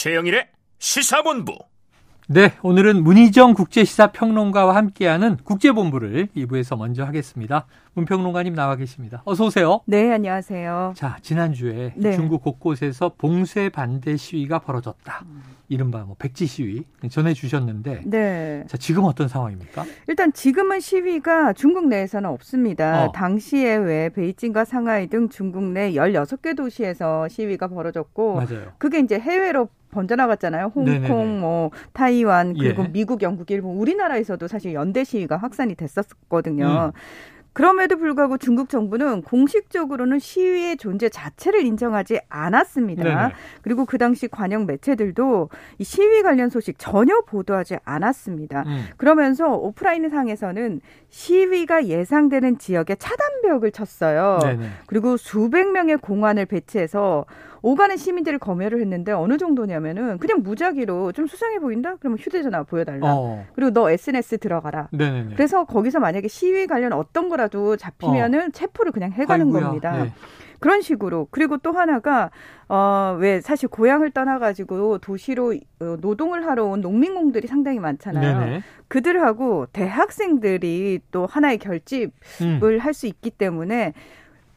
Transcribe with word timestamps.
최영일의 0.00 0.48
시사본부. 0.78 1.58
네, 2.26 2.54
오늘은 2.62 3.04
문희정 3.04 3.52
국제시사평론가와 3.52 4.74
함께하는 4.74 5.36
국제본부를 5.44 6.28
2부에서 6.34 6.78
먼저 6.78 7.04
하겠습니다. 7.04 7.66
문평론가님 7.92 8.54
나와 8.54 8.76
계십니다. 8.76 9.20
어서 9.26 9.44
오세요. 9.44 9.80
네, 9.84 10.10
안녕하세요. 10.10 10.94
자, 10.96 11.18
지난주에 11.20 11.92
네. 11.96 12.12
중국 12.12 12.42
곳곳에서 12.42 13.12
봉쇄 13.18 13.68
반대 13.68 14.16
시위가 14.16 14.60
벌어졌다. 14.60 15.22
이른바 15.68 16.04
뭐 16.04 16.16
백지 16.18 16.46
시위 16.46 16.84
전해 17.10 17.34
주셨는데 17.34 18.02
네. 18.06 18.64
자, 18.68 18.78
지금 18.78 19.04
어떤 19.04 19.28
상황입니까? 19.28 19.84
일단 20.08 20.32
지금은 20.32 20.80
시위가 20.80 21.52
중국 21.52 21.88
내에서는 21.88 22.30
없습니다. 22.30 23.04
어. 23.04 23.12
당시에 23.12 23.76
왜 23.76 24.08
베이징과 24.08 24.64
상하이 24.64 25.08
등 25.08 25.28
중국 25.28 25.64
내 25.64 25.92
16개 25.92 26.56
도시에서 26.56 27.28
시위가 27.28 27.68
벌어졌고 27.68 28.36
맞아요. 28.36 28.72
그게 28.78 29.00
이제 29.00 29.18
해외로 29.18 29.68
번져나갔잖아요. 29.90 30.72
홍콩, 30.74 30.84
네네네. 30.84 31.40
뭐 31.40 31.70
타이완 31.92 32.54
그리고 32.54 32.84
예. 32.84 32.88
미국, 32.88 33.22
영국, 33.22 33.50
일본, 33.50 33.76
우리나라에서도 33.76 34.46
사실 34.48 34.74
연대 34.74 35.04
시위가 35.04 35.36
확산이 35.36 35.74
됐었거든요. 35.74 36.92
음. 36.94 37.00
그럼에도 37.52 37.96
불구하고 37.96 38.38
중국 38.38 38.68
정부는 38.68 39.22
공식적으로는 39.22 40.20
시위의 40.20 40.76
존재 40.76 41.08
자체를 41.08 41.64
인정하지 41.64 42.20
않았습니다. 42.28 43.02
네네. 43.02 43.32
그리고 43.62 43.84
그 43.86 43.98
당시 43.98 44.28
관영 44.28 44.66
매체들도 44.66 45.48
이 45.78 45.84
시위 45.84 46.22
관련 46.22 46.48
소식 46.48 46.78
전혀 46.78 47.20
보도하지 47.22 47.78
않았습니다. 47.84 48.62
음. 48.66 48.84
그러면서 48.96 49.52
오프라인 49.52 50.08
상에서는 50.08 50.80
시위가 51.08 51.86
예상되는 51.86 52.58
지역에 52.58 52.94
차단벽을 52.94 53.72
쳤어요. 53.72 54.38
네네. 54.42 54.66
그리고 54.86 55.16
수백 55.16 55.72
명의 55.72 55.96
공안을 55.96 56.46
배치해서 56.46 57.24
오가는 57.62 57.96
시민들을 57.96 58.38
검열을 58.38 58.80
했는데 58.80 59.12
어느 59.12 59.36
정도냐면은 59.36 60.18
그냥 60.18 60.42
무작위로 60.42 61.12
좀 61.12 61.26
수상해 61.26 61.58
보인다? 61.58 61.96
그러면 62.00 62.18
휴대전화 62.18 62.62
보여달라. 62.64 63.14
어. 63.14 63.44
그리고 63.54 63.72
너 63.72 63.90
SNS 63.90 64.38
들어가라. 64.38 64.88
네네네. 64.92 65.34
그래서 65.34 65.64
거기서 65.64 66.00
만약에 66.00 66.28
시위 66.28 66.66
관련 66.66 66.92
어떤 66.92 67.28
거라도 67.28 67.76
잡히면은 67.76 68.46
어. 68.46 68.50
체포를 68.52 68.92
그냥 68.92 69.12
해가는 69.12 69.46
아이고야. 69.46 69.62
겁니다. 69.62 70.04
네. 70.04 70.12
그런 70.60 70.82
식으로 70.82 71.26
그리고 71.30 71.56
또 71.56 71.72
하나가 71.72 72.30
어왜 72.68 73.40
사실 73.40 73.68
고향을 73.68 74.10
떠나가지고 74.10 74.98
도시로 74.98 75.54
어, 75.80 75.96
노동을 76.00 76.46
하러 76.46 76.66
온 76.66 76.82
농민공들이 76.82 77.48
상당히 77.48 77.78
많잖아요. 77.78 78.40
네네. 78.40 78.62
그들하고 78.88 79.66
대학생들이 79.72 81.00
또 81.10 81.26
하나의 81.26 81.58
결집을 81.58 82.10
음. 82.42 82.78
할수 82.78 83.06
있기 83.06 83.30
때문에 83.30 83.94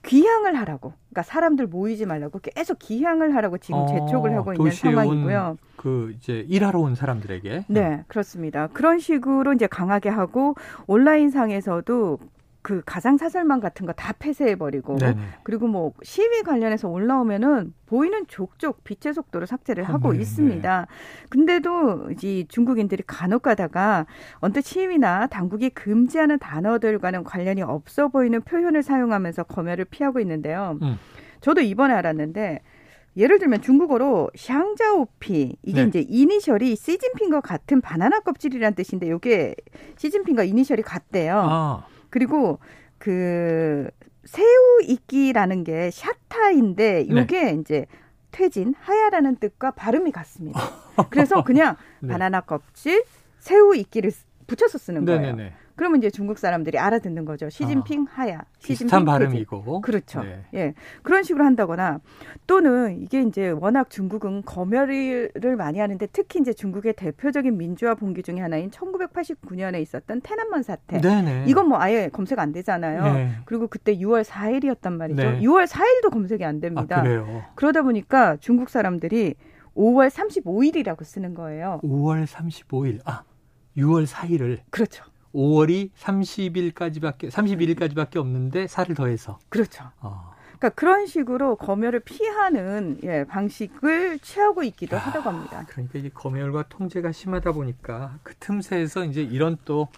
귀향을 0.06 0.56
하라고. 0.56 0.94
그러니까 1.14 1.22
사람들 1.22 1.68
모이지 1.68 2.08
말라고 2.08 2.40
계속 2.40 2.80
귀향을 2.80 3.36
하라고 3.36 3.60
지금 3.60 3.80
어, 3.80 3.88
재촉을 3.88 4.36
하고 4.36 4.54
있는 4.54 4.72
상황이고요. 4.72 5.58
그 5.76 6.14
이제 6.18 6.44
일하러 6.50 6.80
온 6.80 6.96
사람들에게. 6.96 7.66
네, 7.68 8.04
그렇습니다. 8.08 8.68
그런 8.74 8.98
식으로 9.00 9.54
이제 9.54 9.68
강하게 9.68 10.10
하고 10.10 10.56
온라인 10.88 11.30
상에서도 11.30 12.18
그 12.64 12.82
가상 12.86 13.18
사설망 13.18 13.60
같은 13.60 13.86
거 13.86 13.94
다 13.94 14.14
폐쇄해 14.14 14.56
버리고 14.56 14.98
그리고 15.44 15.68
뭐 15.68 15.94
시위 16.02 16.42
관련해서 16.42 16.90
올라오면은 16.90 17.74
보이는 17.86 18.26
족족 18.28 18.84
빛의 18.84 19.14
속도로 19.14 19.46
삭제를 19.46 19.84
하고 19.84 20.14
네, 20.14 20.20
있습니다. 20.22 20.82
네. 20.82 21.28
근데도 21.30 22.10
이 22.24 22.46
중국인들이 22.50 23.04
간혹 23.06 23.44
가다가 23.44 24.06
언뜻 24.40 24.62
시위나 24.66 25.28
당국이 25.28 25.70
금지하는 25.70 26.40
단어들과는 26.40 27.24
관련이 27.24 27.62
없어 27.62 28.08
보이는 28.08 28.42
표현을 28.42 28.82
사용하면서 28.82 29.44
검열을 29.44 29.86
피하고 29.86 30.20
있는데요. 30.22 30.80
음. 30.82 30.98
저도 31.42 31.62
이번에 31.62 31.94
알았는데 31.94 32.62
예를 33.16 33.38
들면 33.38 33.62
중국어로 33.62 34.32
샹자오피 34.36 35.58
이게 35.62 35.82
네. 35.84 35.88
이제 35.88 36.06
이니셜이 36.10 36.76
시진핑과 36.76 37.42
같은 37.42 37.80
바나나 37.80 38.22
껍질이란 38.22 38.74
뜻인데 38.74 39.08
이게 39.08 39.54
시진핑과 39.98 40.46
이니셜이 40.46 40.82
같대요. 40.82 41.38
아. 41.46 41.86
그리고 42.14 42.60
그 43.00 43.90
새우 44.24 44.82
이끼라는 44.84 45.64
게 45.64 45.90
샤타인데 45.90 47.10
요게 47.10 47.44
네. 47.44 47.58
이제 47.60 47.88
퇴진, 48.30 48.76
하야라는 48.80 49.38
뜻과 49.38 49.72
발음이 49.72 50.12
같습니다. 50.12 50.60
그래서 51.10 51.44
그냥 51.44 51.76
네. 52.02 52.10
바나나 52.10 52.42
껍질, 52.42 53.04
새우 53.40 53.76
이끼를 53.76 54.12
붙여서 54.46 54.78
쓰는 54.78 55.06
거예요. 55.06 55.22
네네네. 55.22 55.54
그러면 55.76 56.00
이제 56.00 56.10
중국 56.10 56.38
사람들이 56.38 56.78
알아듣는 56.78 57.26
거죠. 57.26 57.50
시진핑 57.50 58.02
어. 58.02 58.06
하야. 58.10 58.44
시진핑 58.60 58.86
비슷한 58.86 59.06
발음이고. 59.06 59.82
그렇죠. 59.82 60.22
네. 60.22 60.44
예. 60.54 60.74
그런 61.02 61.24
식으로 61.24 61.44
한다거나 61.44 62.00
또는 62.48 63.02
이게 63.02 63.22
이제 63.22 63.50
워낙 63.50 63.90
중국은 63.90 64.44
검열을 64.44 65.32
많이 65.58 65.80
하는데 65.80 66.06
특히 66.08 66.40
이제 66.40 66.54
중국의 66.54 66.94
대표적인 66.94 67.58
민주화 67.58 67.96
봉기 67.96 68.24
중의 68.24 68.42
하나인 68.42 68.70
1989년에 68.70 69.82
있었던 69.82 70.22
테난먼 70.22 70.64
사태. 70.64 71.02
네네. 71.02 71.46
이건 71.48 71.70
뭐 71.70 71.80
아예 71.80 72.10
검색 72.12 72.40
안 72.40 72.52
되잖아요. 72.52 73.14
네. 73.14 73.32
그리고 73.46 73.68
그때 73.68 73.98
6월 73.98 74.24
4일이었단 74.24 74.94
말이죠. 74.94 75.22
네. 75.22 75.40
6월 75.40 75.68
4일도 75.68 76.12
검색이 76.12 76.44
안 76.46 76.60
됩니다. 76.60 77.00
아, 77.00 77.02
그래요. 77.02 77.44
그러다 77.56 77.82
보니까 77.82 78.38
중국 78.38 78.70
사람들이 78.70 79.36
5월 79.76 80.10
35일이라고 80.10 81.04
쓰는 81.04 81.34
거예요. 81.34 81.80
5월 81.84 82.26
35일. 82.26 83.00
아, 83.06 83.24
6월 83.78 84.06
4일을. 84.06 84.60
그렇죠. 84.70 85.04
5월이 85.34 85.92
30일까지밖에 85.98 87.30
31일까지밖에 87.30 88.18
없는데 88.18 88.68
살을 88.68 88.96
더해서 88.96 89.40
그렇죠. 89.50 89.84
어. 90.00 90.34
그러니까 90.58 90.70
그런 90.70 91.06
식으로 91.08 91.58
검열을 91.58 92.00
피하는 92.02 92.98
예, 93.04 93.26
방식을 93.26 94.20
취하고 94.20 94.64
있기도 94.64 94.96
아, 94.96 95.00
하다고 95.00 95.30
합니다. 95.30 95.66
그러니까 95.68 96.00
이게 96.00 96.10
검열과 96.10 96.66
통제가 96.70 97.12
심하다 97.12 97.52
보니까 97.52 98.18
그 98.24 98.34
틈새에서 98.36 99.04
이제 99.06 99.22
이런 99.22 99.58
또 99.66 99.90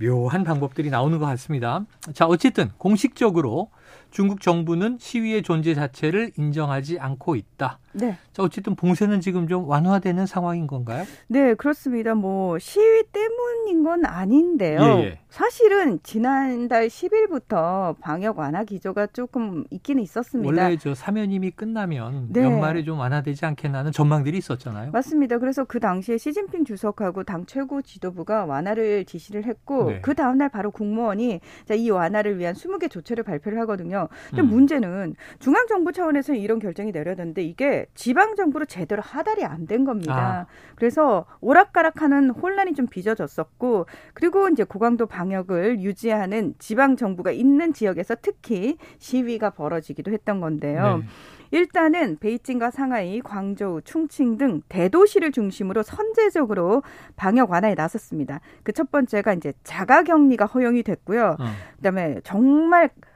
묘한 0.00 0.42
방법들이 0.44 0.90
나오는 0.90 1.18
것 1.18 1.26
같습니다. 1.26 1.84
자, 2.14 2.26
어쨌든 2.26 2.70
공식적으로 2.78 3.70
중국 4.10 4.40
정부는 4.40 4.96
시위의 4.98 5.42
존재 5.42 5.74
자체를 5.74 6.32
인정하지 6.36 6.98
않고 6.98 7.36
있다. 7.36 7.78
네. 7.92 8.16
자, 8.32 8.42
어쨌든 8.42 8.74
봉쇄는 8.76 9.20
지금 9.20 9.48
좀 9.48 9.68
완화되는 9.68 10.26
상황인 10.26 10.66
건가요? 10.66 11.04
네, 11.28 11.54
그렇습니다. 11.54 12.14
뭐 12.14 12.58
시위 12.58 13.04
때문인 13.12 13.82
건 13.82 14.04
아닌데요. 14.04 14.80
예, 14.80 15.04
예. 15.04 15.18
사실은 15.28 16.00
지난달 16.02 16.88
10일부터 16.88 17.96
방역 18.00 18.38
완화 18.38 18.64
기조가 18.64 19.08
조금 19.08 19.64
있기는 19.70 20.02
있었습니다. 20.02 20.62
원래 20.62 20.76
저 20.76 20.94
사면임이 20.94 21.52
끝나면 21.52 22.28
네. 22.32 22.42
연말에 22.42 22.82
좀 22.84 22.98
완화되지 22.98 23.46
않겠나는 23.46 23.92
전망들이 23.92 24.36
있었잖아요. 24.38 24.90
맞습니다. 24.90 25.38
그래서 25.38 25.64
그 25.64 25.78
당시에 25.78 26.18
시진핑 26.18 26.64
주석하고 26.64 27.24
당 27.24 27.46
최고 27.46 27.80
지도부가 27.80 28.44
완화를 28.44 29.04
지시를 29.04 29.44
했고 29.44 29.90
네. 29.90 30.00
그 30.00 30.14
다음 30.14 30.38
날 30.38 30.48
바로 30.48 30.70
국무원이 30.70 31.40
이 31.76 31.90
완화를 31.90 32.38
위한 32.38 32.54
20개 32.54 32.90
조처를 32.90 33.22
발표를 33.24 33.58
하거든요. 33.60 34.08
근데 34.30 34.42
음. 34.42 34.48
문제는 34.48 35.14
중앙 35.38 35.66
정부 35.68 35.92
차원에서 35.92 36.34
이런 36.34 36.58
결정이 36.58 36.90
내려졌는데 36.92 37.42
이게 37.44 37.79
지방 37.94 38.36
정부로 38.36 38.64
제대로 38.64 39.02
하달이 39.02 39.44
안 39.44 39.66
된 39.66 39.84
겁니다. 39.84 40.46
아. 40.48 40.74
그래서 40.74 41.26
오락가락하는 41.40 42.30
혼란이 42.30 42.74
좀 42.74 42.86
빚어졌었고 42.86 43.86
그리고 44.14 44.48
이제 44.48 44.64
고강도 44.64 45.06
방역을 45.06 45.80
유지하는 45.80 46.54
지방 46.58 46.96
정부가 46.96 47.30
있는 47.30 47.72
지역에서 47.72 48.16
특히 48.22 48.76
시위가 48.98 49.50
벌어지기도 49.50 50.10
했던 50.12 50.40
건데요. 50.40 50.98
네. 50.98 51.04
일단은 51.52 52.16
베이징과 52.20 52.70
상하이, 52.70 53.20
광저우, 53.20 53.82
충칭 53.82 54.38
등 54.38 54.62
대도시를 54.68 55.32
중심으로 55.32 55.82
선제적으로 55.82 56.82
방역 57.16 57.50
완화에 57.50 57.74
나섰습니다. 57.74 58.40
그 58.62 58.72
첫 58.72 58.90
번째가 58.90 59.34
이제 59.34 59.52
자가 59.64 60.04
격리가 60.04 60.46
허용이 60.46 60.82
됐고요. 60.84 61.36
어. 61.38 61.44
그다음에 61.76 62.20
정말 62.24 62.84
아, 62.86 63.09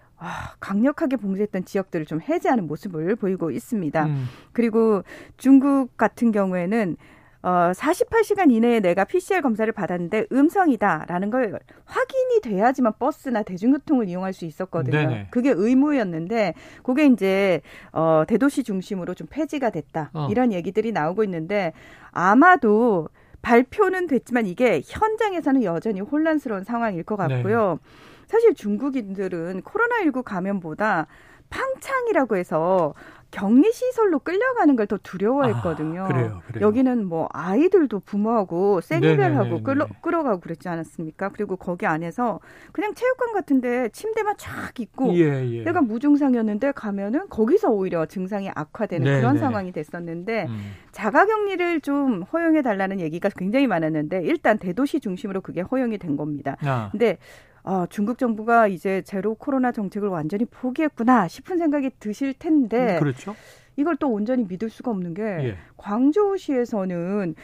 강력하게 0.60 1.16
봉쇄했던 1.16 1.64
지역들을 1.64 2.06
좀 2.06 2.20
해제하는 2.20 2.66
모습을 2.66 3.16
보이고 3.16 3.50
있습니다. 3.50 4.06
음. 4.06 4.26
그리고 4.52 5.02
중국 5.36 5.96
같은 5.96 6.32
경우에는 6.32 6.96
어, 7.44 7.72
48시간 7.74 8.50
이내에 8.50 8.80
내가 8.80 9.04
PCR 9.04 9.42
검사를 9.42 9.70
받았는데 9.70 10.28
음성이다라는 10.32 11.28
걸 11.28 11.58
확인이 11.84 12.40
돼야지만 12.40 12.94
버스나 12.98 13.42
대중교통을 13.42 14.08
이용할 14.08 14.32
수 14.32 14.46
있었거든요. 14.46 14.96
네네. 14.96 15.26
그게 15.30 15.52
의무였는데 15.54 16.54
그게 16.82 17.04
이제 17.04 17.60
어, 17.92 18.24
대도시 18.26 18.64
중심으로 18.64 19.12
좀 19.12 19.26
폐지가 19.30 19.68
됐다. 19.68 20.10
어. 20.14 20.28
이런 20.30 20.54
얘기들이 20.54 20.92
나오고 20.92 21.22
있는데 21.24 21.74
아마도 22.12 23.08
발표는 23.42 24.06
됐지만 24.06 24.46
이게 24.46 24.80
현장에서는 24.82 25.64
여전히 25.64 26.00
혼란스러운 26.00 26.64
상황일 26.64 27.02
것 27.02 27.16
같고요. 27.16 27.78
네. 27.82 27.90
사실 28.34 28.52
중국인들은 28.54 29.62
코로나19 29.62 30.24
감염보다 30.24 31.06
팡창이라고 31.50 32.36
해서 32.36 32.92
격리 33.30 33.72
시설로 33.72 34.18
끌려가는 34.20 34.74
걸 34.76 34.86
더 34.86 34.96
두려워했거든요. 35.02 36.04
아, 36.04 36.08
그래요, 36.08 36.42
그래요. 36.46 36.66
여기는 36.66 37.06
뭐 37.06 37.28
아이들도 37.32 38.00
부모하고 38.00 38.80
생이별하고 38.80 39.62
끌어 39.62 39.86
끌어가고 40.02 40.40
그랬지 40.40 40.68
않았습니까? 40.68 41.28
그리고 41.30 41.56
거기 41.56 41.86
안에서 41.86 42.40
그냥 42.72 42.94
체육관 42.94 43.32
같은데 43.32 43.88
침대만 43.90 44.34
쫙 44.36 44.78
있고 44.78 45.14
예, 45.14 45.48
예. 45.48 45.62
내가 45.64 45.80
무증상이었는데 45.80 46.72
가면은 46.72 47.28
거기서 47.28 47.70
오히려 47.70 48.06
증상이 48.06 48.50
악화되는 48.54 49.04
네네. 49.04 49.20
그런 49.20 49.38
상황이 49.38 49.70
됐었는데 49.72 50.46
음. 50.48 50.72
자가격리를 50.92 51.80
좀 51.82 52.22
허용해 52.22 52.62
달라는 52.62 52.98
얘기가 53.00 53.28
굉장히 53.36 53.68
많았는데 53.68 54.22
일단 54.24 54.58
대도시 54.58 54.98
중심으로 55.00 55.40
그게 55.40 55.60
허용이 55.60 55.98
된 55.98 56.16
겁니다. 56.16 56.56
아. 56.64 56.88
근데 56.90 57.18
아, 57.64 57.86
중국 57.88 58.18
정부가 58.18 58.68
이제 58.68 59.02
제로 59.02 59.34
코로나 59.34 59.72
정책을 59.72 60.08
완전히 60.08 60.44
포기했구나 60.44 61.28
싶은 61.28 61.58
생각이 61.58 61.90
드실 61.98 62.34
텐데. 62.34 62.96
음, 62.96 62.98
그렇죠. 63.00 63.34
이걸 63.76 63.96
또 63.96 64.08
온전히 64.08 64.44
믿을 64.44 64.70
수가 64.70 64.92
없는 64.92 65.14
게 65.14 65.22
예. 65.22 65.56
광저우시에서는 65.78 67.34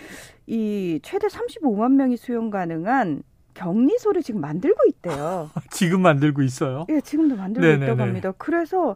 이 0.46 1.00
최대 1.02 1.26
35만 1.26 1.94
명이 1.94 2.16
수용 2.16 2.50
가능한 2.50 3.24
격리소를 3.54 4.22
지금 4.22 4.40
만들고 4.40 4.78
있대요. 4.88 5.50
지금 5.72 6.02
만들고 6.02 6.42
있어요? 6.42 6.86
예, 6.88 7.00
지금도 7.00 7.34
만들고 7.36 7.66
네네네. 7.66 7.86
있다고 7.86 8.02
합니다. 8.02 8.32
그래서 8.38 8.94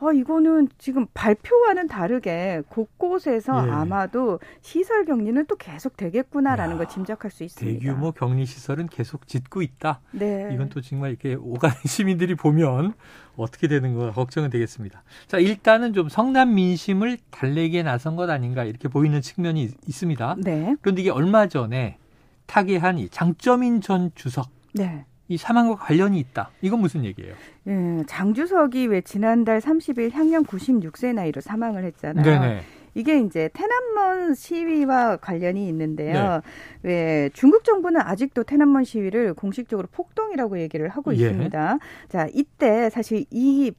아, 0.00 0.12
이거는 0.12 0.68
지금 0.78 1.06
발표와는 1.12 1.86
다르게 1.86 2.62
곳곳에서 2.68 3.66
예. 3.66 3.70
아마도 3.70 4.40
시설 4.62 5.04
격리는 5.04 5.44
또 5.46 5.56
계속 5.56 5.96
되겠구나라는 5.96 6.74
야, 6.74 6.78
걸 6.78 6.88
짐작할 6.88 7.30
수 7.30 7.44
있습니다. 7.44 7.80
대규모 7.80 8.12
격리 8.12 8.46
시설은 8.46 8.86
계속 8.88 9.26
짓고 9.26 9.60
있다. 9.60 10.00
네. 10.12 10.50
이건 10.54 10.70
또 10.70 10.80
정말 10.80 11.10
이렇게 11.10 11.34
오가는 11.34 11.76
시민들이 11.84 12.34
보면 12.34 12.94
어떻게 13.36 13.68
되는 13.68 13.94
거 13.94 14.10
걱정은 14.12 14.48
되겠습니다. 14.50 15.02
자, 15.26 15.38
일단은 15.38 15.92
좀 15.92 16.08
성남 16.08 16.54
민심을 16.54 17.18
달래기에 17.30 17.82
나선 17.82 18.16
것 18.16 18.30
아닌가 18.30 18.64
이렇게 18.64 18.88
보이는 18.88 19.20
측면이 19.20 19.68
있습니다. 19.86 20.36
네. 20.38 20.76
그런데 20.80 21.02
이게 21.02 21.10
얼마 21.10 21.46
전에 21.46 21.98
타계한 22.46 22.98
이 22.98 23.08
장점인 23.10 23.80
전 23.80 24.10
주석. 24.14 24.50
네. 24.72 25.04
이 25.30 25.36
사망과 25.36 25.76
관련이 25.76 26.18
있다. 26.18 26.50
이건 26.60 26.80
무슨 26.80 27.04
얘기예요? 27.04 27.34
예, 27.68 28.02
장주석이 28.08 28.88
왜 28.88 29.00
지난달 29.00 29.60
30일 29.60 30.10
향년 30.12 30.44
96세 30.44 31.14
나이로 31.14 31.40
사망을 31.40 31.84
했잖아요. 31.84 32.24
네네. 32.24 32.62
이게 32.96 33.20
이제 33.20 33.48
테난먼 33.52 34.34
시위와 34.34 35.18
관련이 35.18 35.68
있는데요. 35.68 36.40
네. 36.82 37.20
왜 37.22 37.30
중국 37.32 37.62
정부는 37.62 38.00
아직도 38.00 38.42
테난먼 38.42 38.82
시위를 38.82 39.34
공식적으로 39.34 39.86
폭동이라고 39.92 40.58
얘기를 40.58 40.88
하고 40.88 41.12
예. 41.14 41.18
있습니다. 41.18 41.78
자, 42.08 42.26
이때 42.34 42.90
사실 42.90 43.24
이 43.30 43.70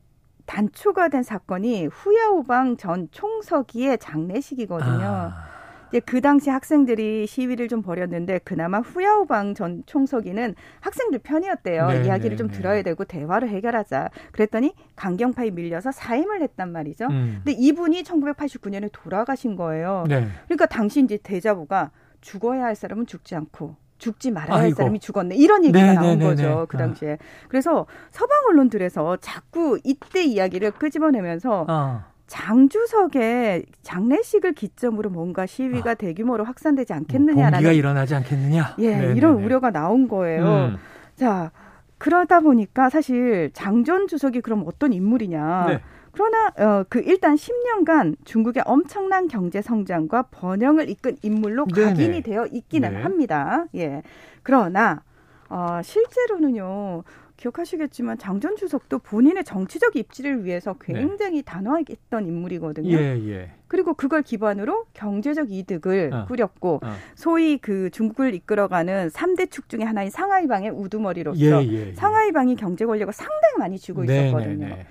단초가 0.46 1.10
된 1.10 1.22
사건이 1.22 1.88
후야오방 1.88 2.78
전 2.78 3.10
총서기의 3.12 3.98
장례식이거든요. 3.98 5.04
아. 5.04 5.52
이제 5.92 6.00
그 6.00 6.22
당시 6.22 6.50
학생들이 6.50 7.28
시위를 7.28 7.68
좀 7.68 7.82
벌였는데 7.82 8.40
그나마 8.46 8.80
후야오방 8.80 9.54
전 9.56 9.84
총서기는 9.86 10.56
학생들 10.80 11.20
편이었대요. 11.20 11.88
네, 11.90 12.06
이야기를 12.06 12.32
네, 12.32 12.36
좀 12.38 12.48
네. 12.48 12.54
들어야 12.58 12.82
되고 12.82 13.04
대화로 13.04 13.48
해결하자. 13.48 14.10
그랬더니 14.32 14.74
강경파에 14.96 15.52
밀려서 15.52 15.92
사임을 15.92 16.42
했단 16.44 16.72
말이죠. 16.72 17.08
음. 17.08 17.42
근데 17.44 17.52
이분이 17.52 18.04
1989년에 18.04 18.90
돌아가신 18.94 19.58
거예요. 19.58 20.06
네. 20.08 20.28
그러니까 20.46 20.66
당시 20.66 21.02
이제 21.04 21.18
대자보가 21.22 21.92
죽어야 22.22 22.64
할 22.64 22.76
사람은 22.76 23.06
죽지 23.06 23.36
않고 23.36 23.76
죽지 23.98 24.32
말아야 24.32 24.58
할 24.58 24.66
아이고. 24.66 24.78
사람이 24.78 25.00
죽었네. 25.00 25.36
이런 25.36 25.64
얘기가 25.66 25.86
네, 25.86 25.94
나온 25.94 26.20
네, 26.20 26.26
거죠. 26.26 26.44
네, 26.62 26.66
그 26.70 26.78
당시에. 26.78 27.18
그래서 27.50 27.86
서방 28.12 28.46
언론들에서 28.50 29.18
자꾸 29.18 29.78
이때 29.84 30.24
이야기를 30.24 30.72
끄집어내면서 30.72 31.66
어. 31.68 32.04
장주석의 32.32 33.66
장례식을 33.82 34.54
기점으로 34.54 35.10
뭔가 35.10 35.46
시위가 35.46 35.92
아. 35.92 35.94
대규모로 35.96 36.46
확산되지 36.46 36.94
않겠느냐라는 36.94 37.52
공기가 37.58 37.74
일어나지 37.74 38.16
않겠느냐. 38.16 38.76
예, 38.80 38.96
네네네. 38.96 39.16
이런 39.18 39.44
우려가 39.44 39.70
나온 39.70 40.08
거예요. 40.08 40.46
음. 40.46 40.78
자, 41.18 41.52
그러다 41.98 42.40
보니까 42.40 42.90
사실 42.90 43.52
장전 43.52 44.08
주석이 44.08 44.40
그럼 44.40 44.64
어떤 44.66 44.94
인물이냐. 44.94 45.66
네. 45.68 45.82
그러나 46.14 46.54
어, 46.58 46.86
그 46.88 47.02
일단 47.06 47.36
10년간 47.36 48.16
중국의 48.24 48.64
엄청난 48.66 49.28
경제 49.28 49.62
성장과 49.62 50.30
번영을 50.32 50.90
이끈 50.90 51.18
인물로 51.22 51.66
각인이 51.66 52.22
되어 52.22 52.46
있기는 52.46 52.94
네. 52.94 53.02
합니다. 53.02 53.66
예. 53.76 54.04
그러나 54.42 55.04
어, 55.50 55.82
실제로는요. 55.84 57.04
기억하시겠지만 57.42 58.20
장전 58.20 58.56
주석도 58.56 59.00
본인의 59.00 59.44
정치적 59.44 59.96
입지를 59.96 60.46
위해서 60.46 60.76
네. 60.88 60.94
굉장히 60.94 61.38
네. 61.38 61.42
단호하게 61.42 61.94
했던 61.94 62.28
인물이거든요. 62.28 62.96
예, 62.96 63.20
예. 63.28 63.52
그리고 63.68 63.94
그걸 63.94 64.22
기반으로 64.22 64.86
경제적 64.94 65.52
이득을 65.52 66.12
어. 66.14 66.26
꾸렸고 66.26 66.82
어. 66.84 66.94
소위 67.16 67.58
그 67.58 67.90
중국을 67.90 68.36
이끌어가는 68.36 69.10
3대 69.10 69.50
축 69.50 69.70
중에 69.70 69.84
하나인 69.84 70.10
상하이방의 70.10 70.72
우두머리로서 70.72 71.40
예, 71.40 71.68
예, 71.68 71.88
예. 71.88 71.94
상하이방이 71.94 72.56
경제 72.56 72.86
권력을 72.86 73.12
상당히 73.14 73.58
많이 73.58 73.80
쥐고 73.80 74.04
네, 74.04 74.28
있었거든요. 74.28 74.68
네, 74.68 74.76
네. 74.76 74.86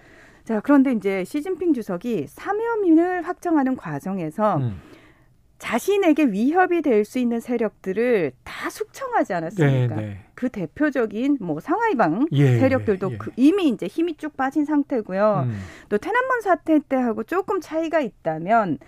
자, 0.44 0.60
그런데 0.60 0.92
이제 0.92 1.22
시진핑 1.24 1.74
주석이 1.74 2.26
사면민을 2.28 3.22
확정하는 3.22 3.76
과정에서 3.76 4.56
음. 4.56 4.80
자신에게 5.60 6.24
위협이 6.26 6.82
될 6.82 7.04
수 7.04 7.18
있는 7.18 7.38
세력들을 7.40 8.32
다 8.44 8.70
숙청하지 8.70 9.34
않았습니까? 9.34 9.94
네, 9.96 10.02
네. 10.02 10.18
그 10.34 10.48
대표적인 10.48 11.38
뭐 11.40 11.60
상하이방 11.60 12.26
예, 12.32 12.58
세력들도 12.58 13.08
예, 13.10 13.12
예. 13.14 13.18
그 13.18 13.30
이미 13.36 13.68
이제 13.68 13.86
힘이 13.86 14.16
쭉 14.16 14.36
빠진 14.36 14.64
상태고요. 14.64 15.44
음. 15.46 15.58
또 15.88 15.98
테난먼 15.98 16.40
사태 16.40 16.78
때하고 16.78 17.24
조금 17.24 17.60
차이가 17.60 18.00
있다면 18.00 18.78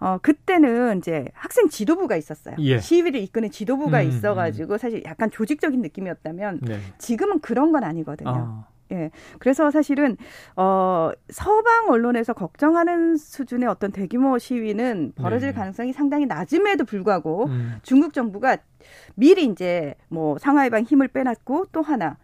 어 0.00 0.18
그때는 0.20 0.98
이제 0.98 1.26
학생 1.34 1.68
지도부가 1.68 2.16
있었어요. 2.16 2.56
예. 2.58 2.78
시위를 2.78 3.20
이끄는 3.20 3.50
지도부가 3.50 4.00
음, 4.02 4.08
있어가지고 4.08 4.74
음. 4.74 4.78
사실 4.78 5.02
약간 5.04 5.30
조직적인 5.30 5.80
느낌이었다면 5.82 6.60
네. 6.62 6.80
지금은 6.98 7.40
그런 7.40 7.72
건 7.72 7.84
아니거든요. 7.84 8.30
아. 8.30 8.71
예. 8.92 9.10
그래서 9.38 9.70
사실은 9.70 10.16
어 10.56 11.10
서방 11.30 11.88
언론에서 11.88 12.32
걱정하는 12.32 13.16
수준의 13.16 13.68
어떤 13.68 13.90
대규모 13.90 14.38
시위는 14.38 15.12
벌어질 15.16 15.48
네. 15.48 15.54
가능성이 15.54 15.92
상당히 15.92 16.26
낮음에도 16.26 16.84
불구하고 16.84 17.46
음. 17.46 17.74
중국 17.82 18.12
정부가 18.12 18.58
미리 19.14 19.44
이제 19.44 19.94
뭐 20.08 20.38
상하이방 20.38 20.82
힘을 20.84 21.08
빼놨고 21.08 21.66
또 21.72 21.82
하나 21.82 22.16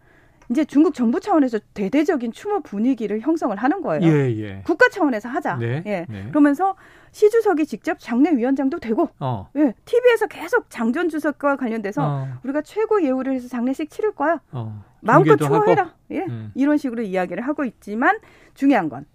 이제 0.49 0.65
중국 0.65 0.95
정부 0.95 1.19
차원에서 1.19 1.59
대대적인 1.73 2.31
추모 2.31 2.61
분위기를 2.61 3.19
형성을 3.21 3.55
하는 3.55 3.81
거예요. 3.81 4.03
예, 4.03 4.35
예. 4.37 4.61
국가 4.65 4.89
차원에서 4.89 5.29
하자. 5.29 5.57
네, 5.57 5.83
예. 5.85 6.05
네. 6.09 6.27
그러면서 6.29 6.75
시 7.11 7.29
주석이 7.29 7.65
직접 7.67 7.99
장례 7.99 8.31
위원장도 8.31 8.79
되고, 8.79 9.09
어. 9.19 9.49
예. 9.55 9.73
TV에서 9.85 10.27
계속 10.27 10.69
장전 10.69 11.09
주석과 11.09 11.57
관련돼서 11.57 12.01
어. 12.03 12.27
우리가 12.43 12.61
최고 12.61 13.03
예우를 13.03 13.33
해서 13.33 13.47
장례식 13.47 13.91
치를 13.91 14.13
거야. 14.13 14.39
어. 14.51 14.83
마음껏 15.01 15.37
추모해라. 15.37 15.93
예. 16.11 16.25
음. 16.27 16.51
이런 16.55 16.77
식으로 16.77 17.03
이야기를 17.03 17.45
하고 17.45 17.63
있지만 17.63 18.17
중요한 18.55 18.89
건 18.89 19.05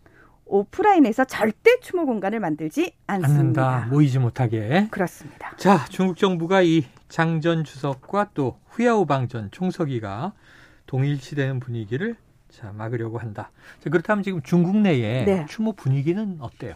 오프라인에서 0.47 1.25
절대 1.25 1.81
추모 1.81 2.07
공간을 2.07 2.39
만들지 2.39 2.95
않습니다. 3.07 3.67
않는다. 3.69 3.87
모이지 3.91 4.19
못하게. 4.19 4.89
그렇습니다. 4.91 5.57
자, 5.57 5.85
중국 5.89 6.17
정부가 6.17 6.63
이 6.63 6.85
장전 7.09 7.65
주석과 7.65 8.31
또 8.35 8.59
후야오방 8.69 9.29
전 9.29 9.51
총서기가 9.51 10.33
동일시되는 10.95 11.59
분위기를 11.59 12.15
자, 12.49 12.71
막으려고 12.73 13.19
한다. 13.19 13.51
자, 13.81 13.91
그렇다면 13.91 14.23
지금 14.23 14.41
중국 14.43 14.77
내에 14.77 15.25
네. 15.25 15.47
추모 15.49 15.73
분위기는 15.73 16.37
어때요? 16.39 16.75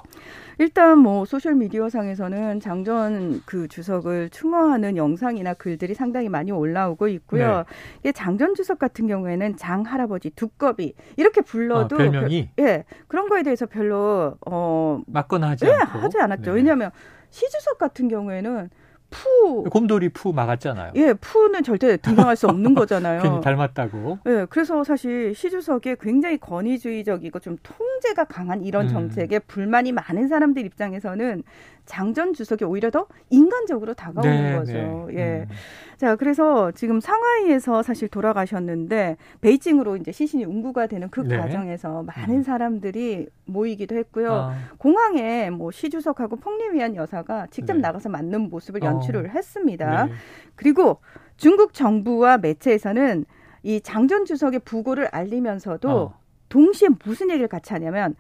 일단 0.58 0.98
뭐 0.98 1.24
소셜 1.24 1.54
미디어 1.54 1.88
상에서는 1.88 2.58
장전 2.58 3.42
그 3.46 3.68
주석을 3.68 4.30
추모하는 4.30 4.96
영상이나 4.96 5.54
글들이 5.54 5.94
상당히 5.94 6.28
많이 6.28 6.50
올라오고 6.50 7.06
있고요. 7.06 7.62
네. 8.02 8.10
장전 8.10 8.56
주석 8.56 8.80
같은 8.80 9.06
경우에는 9.06 9.56
장 9.56 9.82
할아버지 9.82 10.30
두꺼비 10.30 10.94
이렇게 11.16 11.40
불러도 11.40 11.94
아, 11.94 11.98
별명이 11.98 12.48
그, 12.56 12.62
예 12.64 12.84
그런 13.06 13.28
거에 13.28 13.44
대해서 13.44 13.66
별로 13.66 14.34
어 14.44 15.00
맞거나 15.06 15.50
하지 15.50 15.66
예, 15.66 15.70
않고 15.70 15.98
하지 16.00 16.18
않았죠. 16.18 16.50
네. 16.50 16.56
왜냐하면 16.56 16.90
시 17.30 17.48
주석 17.50 17.78
같은 17.78 18.08
경우에는 18.08 18.68
푸 19.10 19.64
곰돌이 19.64 20.10
푸 20.10 20.32
막았잖아요. 20.32 20.92
예, 20.96 21.14
푸는 21.14 21.62
절대 21.62 21.96
등장할 21.96 22.36
수 22.36 22.46
없는 22.46 22.74
거잖아요. 22.74 23.20
괜히 23.22 23.40
닮았다고. 23.40 24.18
예, 24.26 24.46
그래서 24.50 24.84
사실 24.84 25.34
시주석에 25.34 25.96
굉장히 26.00 26.38
권위주의적이고 26.38 27.38
좀 27.40 27.56
통제가 27.62 28.24
강한 28.24 28.62
이런 28.62 28.86
음. 28.86 28.88
정책에 28.88 29.38
불만이 29.38 29.92
많은 29.92 30.28
사람들 30.28 30.64
입장에서는 30.64 31.42
장 31.88 32.14
전 32.14 32.32
주석이 32.34 32.64
오히려 32.64 32.90
더 32.90 33.06
인간적으로 33.30 33.94
다가오는 33.94 34.42
네, 34.42 34.56
거죠. 34.56 34.72
네. 35.10 35.14
예. 35.16 35.46
음. 35.48 35.48
자, 35.96 36.14
그래서 36.16 36.70
지금 36.72 37.00
상하이에서 37.00 37.82
사실 37.82 38.08
돌아가셨는데 38.08 39.16
베이징으로 39.40 39.96
이제 39.96 40.12
시신이 40.12 40.44
운구가 40.44 40.86
되는 40.86 41.08
그 41.10 41.20
네. 41.20 41.36
과정에서 41.38 42.02
많은 42.04 42.36
음. 42.36 42.42
사람들이 42.42 43.26
모이기도 43.46 43.96
했고요. 43.96 44.32
아. 44.32 44.54
공항에 44.78 45.50
뭐 45.50 45.70
시주석하고 45.70 46.36
폭리위한 46.36 46.94
여사가 46.94 47.48
직접 47.50 47.74
네. 47.74 47.80
나가서 47.80 48.10
맞는 48.10 48.50
모습을 48.50 48.82
연출을 48.82 49.26
어. 49.26 49.30
했습니다. 49.30 50.04
네. 50.06 50.12
그리고 50.54 51.00
중국 51.36 51.72
정부와 51.72 52.38
매체에서는 52.38 53.24
이 53.64 53.80
장 53.80 54.06
전 54.06 54.24
주석의 54.24 54.60
부고를 54.60 55.08
알리면서도 55.10 55.90
어. 55.90 56.18
동시에 56.48 56.88
무슨 57.04 57.30
얘기를 57.30 57.48
같이 57.48 57.72
하냐면 57.72 58.14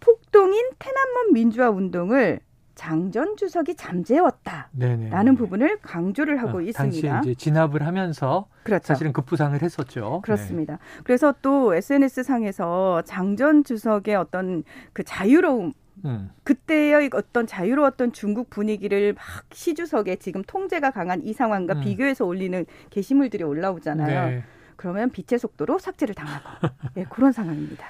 폭동인 0.00 0.70
테난먼 0.78 1.32
민주화 1.32 1.70
운동을 1.70 2.40
장전 2.78 3.36
주석이 3.36 3.74
잠재웠다라는 3.74 4.70
네네. 5.10 5.32
부분을 5.32 5.78
강조를 5.82 6.40
하고 6.40 6.58
어, 6.58 6.60
있습니다. 6.60 7.08
당시에 7.08 7.32
이제 7.32 7.34
진압을 7.36 7.84
하면서 7.84 8.46
그렇죠. 8.62 8.86
사실은 8.86 9.12
급부상을 9.12 9.60
했었죠. 9.60 10.20
그렇습니다. 10.22 10.74
네. 10.74 11.00
그래서 11.02 11.34
또 11.42 11.74
SNS 11.74 12.22
상에서 12.22 13.02
장전 13.02 13.64
주석의 13.64 14.14
어떤 14.14 14.62
그 14.92 15.02
자유로움 15.02 15.72
음. 16.04 16.30
그때의 16.44 17.10
어떤 17.14 17.48
자유로웠던 17.48 18.12
중국 18.12 18.48
분위기를 18.48 19.12
막 19.14 19.24
시주석에 19.52 20.14
지금 20.16 20.44
통제가 20.46 20.92
강한 20.92 21.20
이 21.24 21.32
상황과 21.32 21.74
음. 21.74 21.80
비교해서 21.80 22.26
올리는 22.26 22.64
게시물들이 22.90 23.42
올라오잖아요. 23.42 24.30
네. 24.30 24.44
그러면 24.76 25.10
빛의 25.10 25.40
속도로 25.40 25.80
삭제를 25.80 26.14
당하고 26.14 26.68
네, 26.94 27.04
그런 27.10 27.32
상황입니다. 27.32 27.88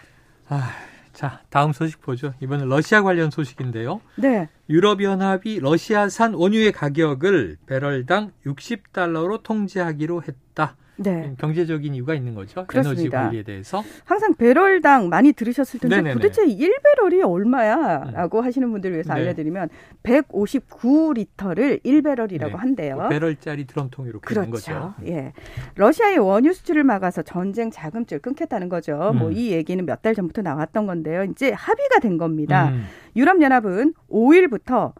아, 0.49 0.71
자, 1.19 1.41
다음 1.51 1.73
소식 1.73 2.01
보죠. 2.01 2.33
이번엔 2.41 2.69
러시아 2.69 3.03
관련 3.03 3.33
소식인데요. 3.33 4.01
네. 4.15 4.49
유럽연합이 4.71 5.59
러시아산 5.59 6.35
원유의 6.35 6.71
가격을 6.71 7.57
배럴당 7.67 8.31
60달러로 8.47 9.43
통제하기로 9.43 10.23
했다. 10.23 10.77
네. 10.99 11.35
경제적인 11.39 11.95
이유가 11.95 12.15
있는 12.15 12.35
거죠. 12.35 12.67
그렇습니다. 12.67 13.01
에너지 13.01 13.09
관리에 13.11 13.43
대해서. 13.45 13.83
항상 14.05 14.35
배럴당 14.35 15.09
많이 15.09 15.33
들으셨을 15.33 15.81
텐데 15.81 15.97
네네네. 15.97 16.15
도대체 16.15 16.45
1배럴이 16.45 17.23
얼마야라고 17.25 18.39
음. 18.41 18.45
하시는 18.45 18.71
분들을 18.71 18.95
위해서 18.95 19.15
네. 19.15 19.21
알려드리면 19.21 19.69
159리터를 20.03 21.83
1배럴이라고 21.85 22.49
네. 22.49 22.53
한대요. 22.55 22.97
뭐 22.97 23.09
배럴짜리 23.09 23.67
드럼통 23.67 24.07
이렇게 24.07 24.27
그렇죠. 24.27 24.51
거죠. 24.51 24.95
예. 25.07 25.33
러시아의 25.77 26.19
원유 26.19 26.53
수출을 26.53 26.85
막아서 26.85 27.23
전쟁 27.23 27.71
자금줄 27.71 28.19
끊겠다는 28.21 28.69
거죠. 28.69 28.97
뭐 28.97 29.11
음. 29.11 29.19
뭐이 29.19 29.53
얘기는 29.53 29.85
몇 29.85 29.99
달 29.99 30.15
전부터 30.15 30.43
나왔던 30.43 30.87
건데요. 30.87 31.25
이제 31.25 31.51
합의가 31.51 31.99
된 31.99 32.19
겁니다. 32.19 32.69
음. 32.69 32.85
유럽연합은 33.17 33.95
5일부터 34.11 34.93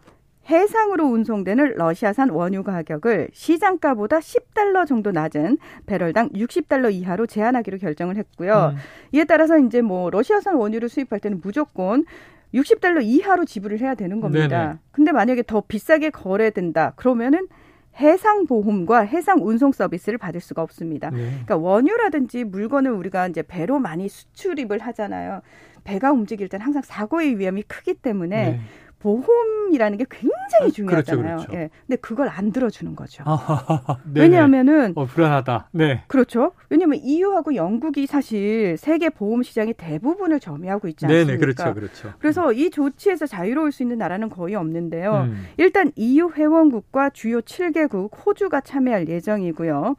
해상으로 0.49 1.05
운송되는 1.05 1.75
러시아산 1.75 2.29
원유 2.29 2.63
가격을 2.63 3.29
시장가보다 3.31 4.19
10달러 4.19 4.85
정도 4.87 5.11
낮은 5.11 5.57
배럴당 5.85 6.29
60달러 6.29 6.91
이하로 6.91 7.27
제한하기로 7.27 7.77
결정을 7.77 8.17
했고요. 8.17 8.73
음. 8.73 8.77
이에 9.11 9.25
따라서 9.25 9.59
이제 9.59 9.81
뭐 9.81 10.09
러시아산 10.09 10.55
원유를 10.55 10.89
수입할 10.89 11.19
때는 11.19 11.39
무조건 11.43 12.05
60달러 12.53 13.03
이하로 13.03 13.45
지불을 13.45 13.79
해야 13.79 13.93
되는 13.93 14.19
겁니다. 14.19 14.65
네네. 14.65 14.79
근데 14.91 15.11
만약에 15.11 15.43
더 15.43 15.61
비싸게 15.61 16.09
거래된다. 16.09 16.93
그러면은 16.95 17.47
해상 17.97 18.45
보험과 18.45 19.01
해상 19.01 19.45
운송 19.45 19.71
서비스를 19.71 20.17
받을 20.17 20.39
수가 20.39 20.61
없습니다. 20.63 21.09
네. 21.11 21.17
그러니까 21.17 21.57
원유라든지 21.57 22.45
물건을 22.45 22.91
우리가 22.91 23.27
이제 23.27 23.43
배로 23.43 23.77
많이 23.77 24.07
수출입을 24.07 24.79
하잖아요. 24.79 25.41
배가 25.83 26.11
움직일 26.11 26.49
때는 26.49 26.65
항상 26.65 26.81
사고의 26.83 27.37
위험이 27.37 27.63
크기 27.63 27.93
때문에 27.93 28.51
네. 28.51 28.59
보험이라는 28.99 29.97
게 29.97 30.05
굉장히 30.09 30.67
아, 30.67 30.69
중요하잖아요. 30.69 31.23
그렇죠, 31.23 31.47
그렇죠. 31.47 31.63
예. 31.63 31.69
근데 31.87 31.95
그걸 32.01 32.29
안 32.29 32.51
들어주는 32.51 32.95
거죠. 32.95 33.23
왜냐하면은 34.13 34.93
어, 34.95 35.05
불안하다. 35.05 35.69
네. 35.71 36.03
그렇죠. 36.07 36.51
왜냐하면 36.69 36.99
EU하고 37.01 37.55
영국이 37.55 38.05
사실 38.05 38.75
세계 38.77 39.09
보험 39.09 39.43
시장의 39.43 39.75
대부분을 39.77 40.39
점유하고 40.39 40.87
있지 40.89 41.05
않습니까? 41.05 41.25
네네, 41.25 41.39
그렇죠, 41.39 41.73
그렇죠. 41.73 42.13
그래서 42.19 42.51
이 42.53 42.69
조치에서 42.69 43.25
자유로울 43.25 43.71
수 43.71 43.83
있는 43.83 43.97
나라는 43.97 44.29
거의 44.29 44.55
없는데요. 44.55 45.27
음. 45.29 45.47
일단 45.57 45.91
EU 45.95 46.31
회원국과 46.35 47.11
주요 47.11 47.41
7개국 47.41 48.25
호주가 48.25 48.61
참여할 48.61 49.07
예정이고요. 49.07 49.95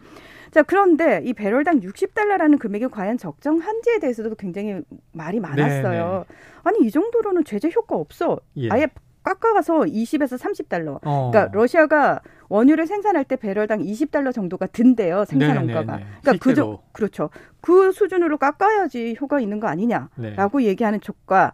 자, 0.50 0.62
그런데 0.62 1.22
이 1.24 1.32
배럴당 1.32 1.80
60달러라는 1.80 2.58
금액이 2.58 2.88
과연 2.88 3.18
적정한지에 3.18 4.00
대해서도 4.00 4.34
굉장히 4.34 4.82
말이 5.12 5.38
많았어요. 5.40 5.82
네네. 5.82 6.18
네. 6.18 6.24
아니, 6.64 6.86
이 6.86 6.90
정도로는 6.90 7.44
제재 7.44 7.70
효과 7.74 7.96
없어. 7.96 8.40
예. 8.56 8.68
아예 8.70 8.88
깎아가서 9.22 9.80
20에서 9.80 10.38
30달러. 10.38 10.98
어. 11.04 11.30
그러니까 11.30 11.52
러시아가 11.52 12.20
원유를 12.48 12.86
생산할 12.86 13.24
때 13.24 13.36
배럴당 13.36 13.80
20달러 13.80 14.32
정도가 14.32 14.66
든대요 14.66 15.24
생산 15.24 15.56
원가가. 15.56 16.00
그러니까 16.22 16.44
그저 16.44 16.80
그렇죠. 16.92 17.30
그 17.60 17.92
수준으로 17.92 18.38
깎아야지 18.38 19.16
효과 19.20 19.40
있는 19.40 19.60
거 19.60 19.68
아니냐라고 19.68 20.58
네. 20.58 20.66
얘기하는 20.66 21.00
쪽과 21.00 21.52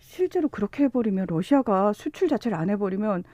실제로 0.00 0.48
그렇게 0.48 0.84
해버리면 0.84 1.26
러시아가 1.28 1.92
수출 1.92 2.28
자체를 2.28 2.58
안 2.58 2.68
해버리면 2.68 3.24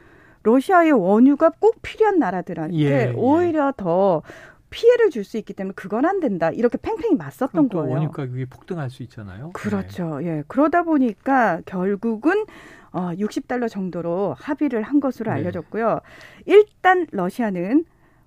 러시아의 0.42 0.92
원유가 0.92 1.50
꼭 1.58 1.82
필요한 1.82 2.18
나라들한테 2.18 2.76
예, 2.76 3.08
예. 3.08 3.12
오히려 3.14 3.72
더 3.76 4.22
피해를 4.70 5.10
줄 5.10 5.24
수 5.24 5.36
있기 5.36 5.52
때문에 5.52 5.74
그건 5.76 6.06
안 6.06 6.20
된다. 6.20 6.50
이렇게 6.50 6.78
팽팽히 6.80 7.14
맞섰던 7.16 7.68
거예요. 7.68 7.94
원유 7.94 8.10
가격이 8.10 8.46
폭등할 8.46 8.88
수 8.90 9.02
있잖아요. 9.02 9.50
그렇죠. 9.52 10.20
네. 10.20 10.26
예. 10.38 10.44
그러다 10.48 10.82
보니까 10.84 11.60
결국은 11.66 12.46
어 12.92 13.10
60달러 13.12 13.68
정도로 13.68 14.34
합의를 14.38 14.82
한 14.82 15.00
것으로 15.00 15.30
네. 15.32 15.38
알려졌고요. 15.38 16.00
네. 16.46 16.52
일단 16.52 17.06
러시아는 17.12 17.84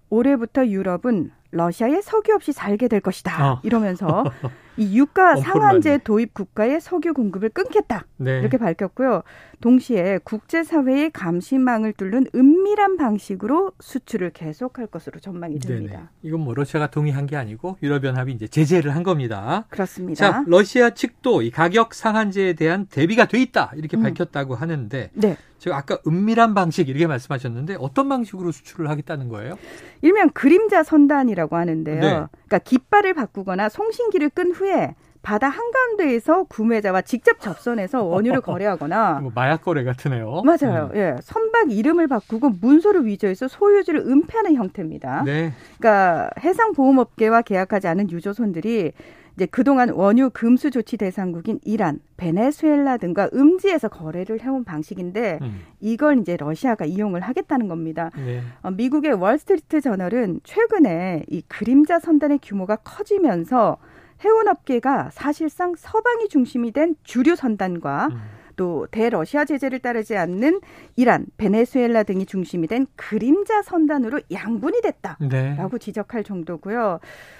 올해부터 0.09 0.67
유럽은 0.67 1.31
러시아에 1.51 2.01
석유 2.01 2.33
없이 2.35 2.51
살게 2.51 2.87
될 2.87 2.99
것이다. 3.01 3.53
어. 3.53 3.59
이러면서 3.63 4.23
이 4.77 4.97
유가 4.97 5.35
상한제 5.35 5.99
도입 5.99 6.33
국가의 6.33 6.81
석유 6.81 7.13
공급을 7.13 7.49
끊겠다. 7.49 8.05
네. 8.17 8.39
이렇게 8.39 8.57
밝혔고요. 8.57 9.23
동시에 9.61 10.19
국제사회의 10.23 11.09
감시망을 11.11 11.93
뚫는 11.93 12.27
은밀한 12.35 12.97
방식으로 12.97 13.71
수출을 13.79 14.31
계속할 14.31 14.87
것으로 14.87 15.19
전망이 15.21 15.59
됩니다. 15.59 15.95
네네. 15.95 16.07
이건 16.23 16.41
뭐 16.41 16.53
러시아가 16.53 16.87
동의한 16.87 17.27
게 17.27 17.37
아니고 17.37 17.77
유럽연합이 17.81 18.33
이제 18.33 18.47
제재를 18.47 18.93
한 18.93 19.03
겁니다. 19.03 19.65
그렇습니다. 19.69 20.19
자, 20.19 20.43
러시아 20.47 20.89
측도 20.89 21.43
이 21.43 21.49
가격 21.49 21.93
상한제에 21.93 22.53
대한 22.53 22.87
대비가 22.87 23.25
돼 23.25 23.41
있다 23.41 23.71
이렇게 23.77 23.95
음. 23.95 24.03
밝혔다고 24.03 24.55
하는데 24.55 25.11
네. 25.13 25.37
제가 25.59 25.77
아까 25.77 25.97
은밀한 26.05 26.53
방식 26.55 26.89
이렇게 26.89 27.07
말씀하셨는데 27.07 27.77
어떤 27.79 28.09
방식으로 28.09 28.51
수출을 28.51 28.89
하겠다는 28.89 29.29
거예요? 29.29 29.57
일명 30.01 30.29
그림자 30.31 30.83
선단이라고 30.83 31.55
하는데요. 31.55 32.01
네. 32.01 32.25
그러니까 32.53 32.59
깃발을 32.59 33.15
바꾸거나 33.15 33.69
송신기를 33.69 34.29
끈 34.29 34.51
후에 34.51 34.93
바다 35.23 35.47
한가운데에서 35.47 36.43
구매자와 36.43 37.01
직접 37.01 37.39
접선해서 37.39 38.03
원유를 38.03 38.41
거래하거나 38.41 39.19
뭐 39.21 39.31
마약 39.33 39.63
거래 39.63 39.83
같으네요. 39.83 40.43
맞아요. 40.43 40.91
음. 40.93 40.97
예. 40.97 41.15
선박 41.23 41.71
이름을 41.71 42.07
바꾸고 42.07 42.51
문서를 42.61 43.05
위조해서 43.05 43.47
소유주를 43.47 44.01
은폐하는 44.01 44.55
형태입니다. 44.55 45.23
네. 45.23 45.53
그러니까 45.79 46.29
해상 46.43 46.73
보험업계와 46.73 47.41
계약하지 47.41 47.87
않은 47.87 48.11
유조선들이 48.11 48.91
이제 49.35 49.45
그동안 49.47 49.89
원유 49.89 50.29
금수 50.31 50.69
조치 50.69 50.97
대상국인 50.97 51.59
이란, 51.63 51.99
베네수엘라 52.17 52.97
등과 52.97 53.29
음지에서 53.33 53.87
거래를 53.87 54.41
해온 54.41 54.63
방식인데 54.63 55.39
음. 55.41 55.61
이걸 55.79 56.19
이제 56.19 56.37
러시아가 56.37 56.85
이용을 56.85 57.21
하겠다는 57.21 57.67
겁니다. 57.67 58.11
네. 58.15 58.41
어, 58.61 58.71
미국의 58.71 59.13
월스트리트 59.13 59.81
저널은 59.81 60.41
최근에 60.43 61.25
이 61.29 61.41
그림자 61.47 61.99
선단의 61.99 62.39
규모가 62.43 62.77
커지면서 62.77 63.77
해운업계가 64.23 65.09
사실상 65.11 65.73
서방이 65.75 66.29
중심이 66.29 66.71
된 66.71 66.95
주류 67.03 67.35
선단과 67.35 68.07
음. 68.11 68.17
또 68.55 68.87
대러시아 68.91 69.45
제재를 69.45 69.79
따르지 69.79 70.15
않는 70.17 70.59
이란, 70.95 71.25
베네수엘라 71.37 72.03
등이 72.03 72.25
중심이 72.25 72.67
된 72.67 72.85
그림자 72.95 73.61
선단으로 73.61 74.21
양분이 74.31 74.81
됐다라고 74.81 75.27
네. 75.29 75.77
지적할 75.79 76.23
정도고요. 76.23 76.99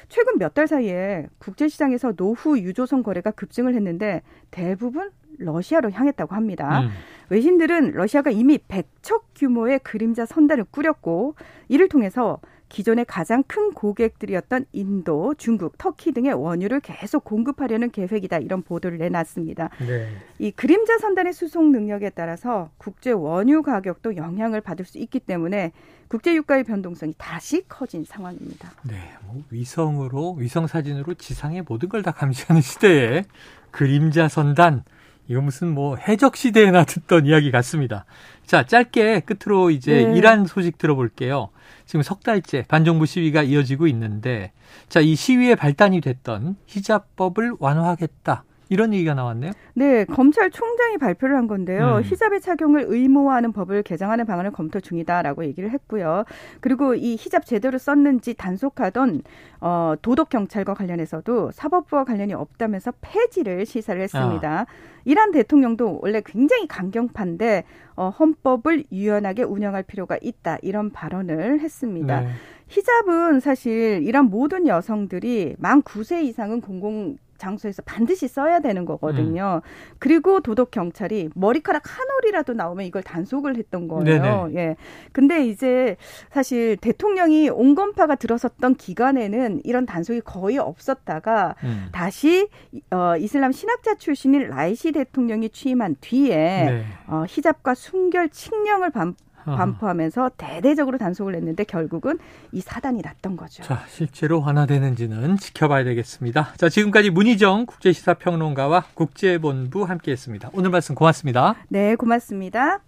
최근 0.10 0.38
몇 0.38 0.54
달 0.54 0.68
사이에 0.68 1.26
국제시장에서 1.40 2.14
노후 2.14 2.60
유조선 2.60 3.02
거래가 3.02 3.32
급증을 3.32 3.74
했는데 3.74 4.22
대부분 4.52 5.10
러시아로 5.40 5.90
향했다고 5.90 6.36
합니다. 6.36 6.82
음. 6.82 6.90
외신들은 7.30 7.94
러시아가 7.94 8.30
이미 8.30 8.60
100척 8.60 9.22
규모의 9.36 9.80
그림자 9.80 10.26
선단을 10.28 10.66
꾸렸고 10.70 11.34
이를 11.70 11.90
통해서 11.90 12.40
기존의 12.74 13.06
가장 13.06 13.44
큰 13.44 13.72
고객들이었던 13.72 14.66
인도, 14.74 15.36
중국, 15.38 15.78
터키 15.78 16.12
등의 16.12 16.34
원유를 16.34 16.80
계속 16.80 17.24
공급하려는 17.24 17.92
계획이다. 17.92 18.40
이런 18.40 18.64
보도를 18.64 18.98
내놨습니다. 18.98 19.70
네. 19.88 20.10
이 20.40 20.50
그림자 20.50 20.98
선단의 20.98 21.34
수송 21.34 21.72
능력에 21.72 22.10
따라서 22.10 22.72
국제 22.80 23.12
원유 23.12 23.62
가격도 23.62 24.16
영향을 24.18 24.60
받을 24.60 24.86
수 24.86 24.98
있기 24.98 25.20
때문에 25.20 25.72
국제 26.08 26.34
유가의 26.34 26.64
변동성이 26.64 27.14
다시 27.20 27.64
커진 27.68 28.06
상황입니다. 28.06 28.72
네, 28.84 28.96
뭐 29.28 29.44
위성으로 29.52 30.34
위성 30.34 30.66
사진으로 30.66 31.14
지상의 31.14 31.64
모든 31.68 31.90
걸 31.90 32.02
다 32.02 32.12
감시하는 32.12 32.62
시대에 32.64 33.24
그림자 33.70 34.28
선단 34.28 34.84
이거 35.28 35.42
무슨 35.42 35.74
뭐 35.74 35.96
해적 35.96 36.36
시대에나 36.36 36.84
듣던 36.86 37.26
이야기 37.26 37.52
같습니다. 37.52 38.06
자, 38.46 38.66
짧게 38.66 39.22
끝으로 39.22 39.72
이제 39.72 40.06
네. 40.06 40.18
이란 40.18 40.46
소식 40.46 40.78
들어볼게요. 40.78 41.50
지금 41.86 42.02
석 42.02 42.24
달째 42.24 42.66
반정부 42.68 43.06
시위가 43.06 43.44
이어지고 43.44 43.88
있는데 43.88 44.52
자, 44.90 45.00
이 45.00 45.16
시위의 45.16 45.56
발단이 45.56 46.02
됐던 46.02 46.58
히잡법을 46.68 47.56
완화하겠다. 47.60 48.44
이런 48.74 48.92
얘기가 48.92 49.14
나왔네요. 49.14 49.52
네, 49.76 50.04
검찰총장이 50.06 50.98
발표를 50.98 51.36
한 51.36 51.48
건데요. 51.48 51.98
음. 51.98 52.02
히잡의 52.04 52.42
착용을 52.42 52.86
의무화하는 52.88 53.54
법을 53.54 53.84
개정하는 53.84 54.26
방안을 54.26 54.52
검토 54.52 54.80
중이다라고 54.80 55.46
얘기를 55.46 55.70
했고요. 55.70 56.24
그리고 56.60 56.96
이 56.96 57.16
히잡 57.16 57.46
제대로 57.46 57.78
썼는지 57.78 58.34
단속하던 58.34 59.22
어, 59.62 59.94
도덕 60.02 60.30
경찰과 60.30 60.74
관련해서도 60.74 61.52
사법부와 61.52 62.04
관련이 62.04 62.34
없다면서 62.34 62.94
폐지를 63.02 63.68
시사를 63.68 64.02
했습니다. 64.02 64.62
아. 64.62 64.66
이란 65.06 65.32
대통령도 65.32 66.00
원래 66.02 66.22
굉장히 66.26 66.68
강경파인데 66.68 67.66
어, 67.96 68.10
헌법을 68.10 68.86
유연하게 68.92 69.44
운영할 69.44 69.84
필요가 69.84 70.18
있다 70.20 70.58
이런 70.64 70.90
발언을 70.90 71.60
했습니다. 71.60 72.22
네. 72.22 72.28
히잡은 72.70 73.40
사실 73.40 74.02
이란 74.04 74.26
모든 74.26 74.68
여성들이 74.68 75.58
만 75.60 75.84
9세 75.84 76.24
이상은 76.24 76.60
공공 76.60 77.18
장소에서 77.44 77.82
반드시 77.84 78.28
써야 78.28 78.60
되는 78.60 78.86
거거든요. 78.86 79.62
음. 79.64 79.70
그리고 80.00 80.40
도덕 80.40 80.72
경찰이 80.72 81.30
머리카락 81.36 81.84
한 81.86 82.08
올이라도 82.18 82.54
나오면 82.54 82.86
이걸 82.86 83.04
단속을 83.04 83.58
했던 83.58 83.88
거예요. 83.88 84.04
네네. 84.04 84.56
예. 84.56 84.76
근데 85.12 85.46
이제 85.46 85.98
사실 86.32 86.78
대통령이 86.78 87.50
온건파가 87.50 88.16
들어섰던 88.16 88.76
기간에는 88.76 89.62
이런 89.64 89.86
단속이 89.86 90.22
거의 90.22 90.58
없었다가 90.58 91.56
음. 91.64 91.88
다시 91.92 92.48
어, 92.92 93.18
이슬람 93.18 93.52
신학자 93.52 93.96
출신인 93.96 94.48
라이시 94.48 94.94
대통령이 94.94 95.50
취임한 95.50 95.96
뒤에 96.00 96.36
네. 96.36 96.84
어, 97.08 97.26
히잡과 97.28 97.76
순결 97.76 98.30
칙령을 98.30 98.90
반, 98.92 99.16
반포하면서 99.46 100.32
대대적으로 100.38 100.98
단속을 100.98 101.36
했는데 101.36 101.64
결국은 101.64 102.20
이 102.52 102.62
사단이 102.62 103.02
났던 103.02 103.38
거죠. 103.38 103.64
자, 103.64 103.84
실제로 103.88 104.42
완화되는지는 104.42 105.38
지켜봐야 105.38 105.84
되겠습니다. 105.84 106.54
자, 106.58 106.70
지금까지 106.70 107.10
문희정 107.10 107.66
국제시사평론가와 107.66 108.86
국제본부 108.94 109.84
함께했습니다. 109.84 110.50
오늘 110.54 110.70
말씀 110.70 110.96
고맙습니다. 110.96 111.56
네, 111.70 111.96
고맙습니다. 111.96 112.80